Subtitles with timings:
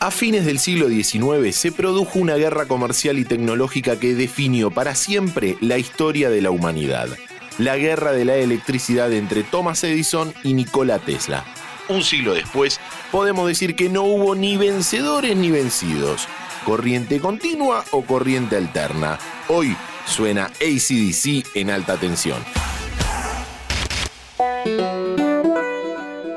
[0.00, 4.94] A fines del siglo XIX se produjo una guerra comercial y tecnológica que definió para
[4.94, 7.08] siempre la historia de la humanidad.
[7.58, 11.44] La guerra de la electricidad entre Thomas Edison y Nikola Tesla.
[11.88, 12.80] Un siglo después,
[13.10, 16.28] podemos decir que no hubo ni vencedores ni vencidos.
[16.64, 19.18] Corriente continua o corriente alterna.
[19.48, 19.76] Hoy
[20.06, 22.38] suena ACDC en alta tensión.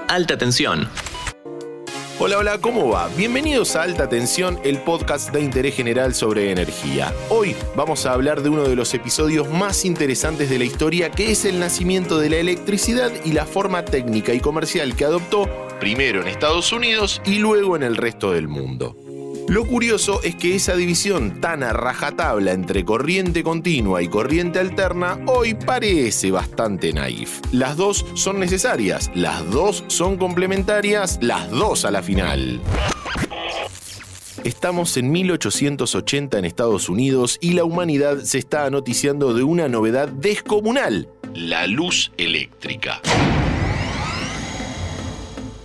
[0.08, 0.90] Alta tensión.
[2.26, 3.10] Hola, hola, ¿cómo va?
[3.18, 7.14] Bienvenidos a Alta Tensión, el podcast de interés general sobre energía.
[7.28, 11.32] Hoy vamos a hablar de uno de los episodios más interesantes de la historia, que
[11.32, 15.50] es el nacimiento de la electricidad y la forma técnica y comercial que adoptó
[15.82, 19.03] primero en Estados Unidos y luego en el resto del mundo.
[19.54, 25.20] Lo curioso es que esa división tan a rajatabla entre corriente continua y corriente alterna
[25.28, 27.40] hoy parece bastante naif.
[27.52, 32.62] Las dos son necesarias, las dos son complementarias, las dos a la final.
[34.44, 40.08] Estamos en 1880 en Estados Unidos y la humanidad se está noticiando de una novedad
[40.08, 43.02] descomunal, la luz eléctrica.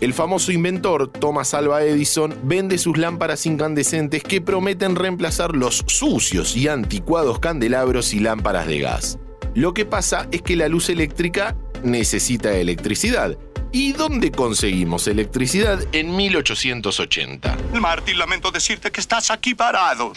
[0.01, 6.57] El famoso inventor Thomas Alva Edison vende sus lámparas incandescentes que prometen reemplazar los sucios
[6.57, 9.19] y anticuados candelabros y lámparas de gas.
[9.55, 13.37] Lo que pasa es que la luz eléctrica necesita electricidad.
[13.73, 17.57] ¿Y dónde conseguimos electricidad en 1880?
[17.81, 20.13] Marty, lamento decirte que estás aquí parado.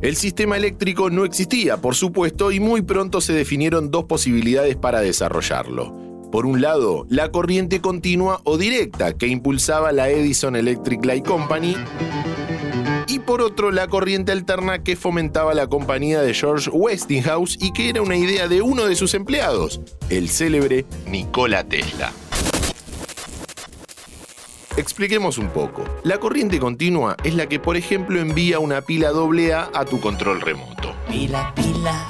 [0.00, 5.00] El sistema eléctrico no existía, por supuesto, y muy pronto se definieron dos posibilidades para
[5.00, 6.05] desarrollarlo.
[6.36, 11.74] Por un lado, la corriente continua o directa que impulsaba la Edison Electric Light Company
[13.08, 17.88] y por otro la corriente alterna que fomentaba la compañía de George Westinghouse y que
[17.88, 22.12] era una idea de uno de sus empleados, el célebre Nikola Tesla.
[24.76, 25.84] Expliquemos un poco.
[26.04, 30.42] La corriente continua es la que, por ejemplo, envía una pila AA a tu control
[30.42, 30.94] remoto.
[31.08, 32.08] Pila, pila,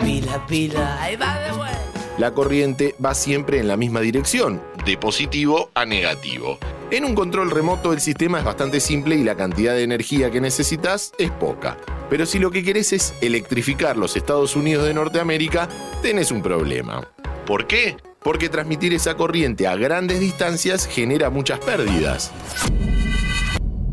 [0.00, 1.81] pila, pila, ahí va de vuelta.
[2.22, 6.56] La corriente va siempre en la misma dirección, de positivo a negativo.
[6.92, 10.40] En un control remoto el sistema es bastante simple y la cantidad de energía que
[10.40, 11.76] necesitas es poca.
[12.08, 15.68] Pero si lo que querés es electrificar los Estados Unidos de Norteamérica,
[16.00, 17.08] tenés un problema.
[17.44, 17.96] ¿Por qué?
[18.22, 22.30] Porque transmitir esa corriente a grandes distancias genera muchas pérdidas.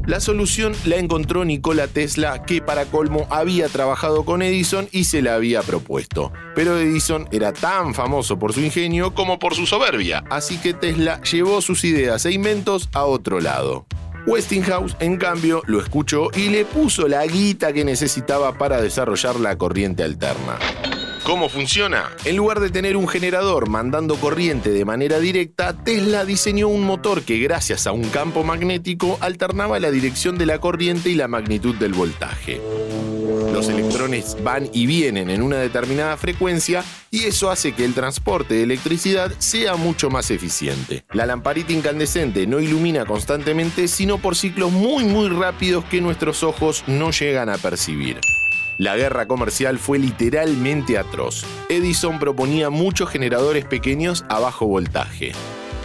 [0.09, 5.21] La solución la encontró Nikola Tesla, que para colmo había trabajado con Edison y se
[5.21, 6.33] la había propuesto.
[6.55, 11.21] Pero Edison era tan famoso por su ingenio como por su soberbia, así que Tesla
[11.21, 13.85] llevó sus ideas e inventos a otro lado.
[14.25, 19.59] Westinghouse, en cambio, lo escuchó y le puso la guita que necesitaba para desarrollar la
[19.59, 20.57] corriente alterna.
[21.29, 22.09] ¿Cómo funciona?
[22.25, 27.21] En lugar de tener un generador mandando corriente de manera directa, Tesla diseñó un motor
[27.21, 31.75] que gracias a un campo magnético alternaba la dirección de la corriente y la magnitud
[31.75, 32.59] del voltaje.
[33.53, 38.55] Los electrones van y vienen en una determinada frecuencia y eso hace que el transporte
[38.55, 41.05] de electricidad sea mucho más eficiente.
[41.13, 46.83] La lamparita incandescente no ilumina constantemente, sino por ciclos muy muy rápidos que nuestros ojos
[46.87, 48.19] no llegan a percibir.
[48.79, 51.43] La guerra comercial fue literalmente atroz.
[51.67, 55.33] Edison proponía muchos generadores pequeños a bajo voltaje.